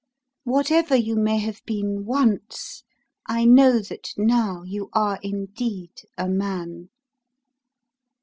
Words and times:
Whatever 0.45 0.95
you 0.95 1.15
may 1.15 1.37
have 1.37 1.61
been 1.63 2.05
once, 2.05 2.81
I 3.27 3.45
know 3.45 3.77
that 3.83 4.13
now 4.17 4.63
you 4.63 4.89
are 4.93 5.19
indeed 5.21 5.91
a 6.17 6.27
man!" 6.27 6.89